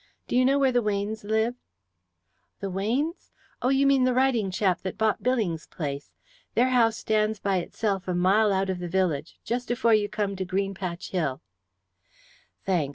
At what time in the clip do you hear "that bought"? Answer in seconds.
4.81-5.21